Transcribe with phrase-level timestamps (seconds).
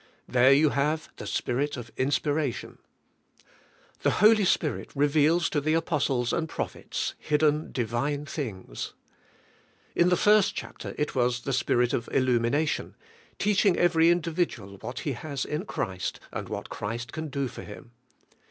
[0.27, 2.79] There you have the Spirit of inspiration.
[4.01, 4.43] The Holy the; HOI.Y SPIRIT IN KPHKSIANS.
[4.45, 4.45] 63
[4.89, 8.93] Spirit reveals to the apostles and prophets hidden divine things.
[9.95, 12.95] In the first chapter it was the Spirit of illumination,
[13.37, 17.91] teaching every individual what he has in Christ and what Christ can do for him.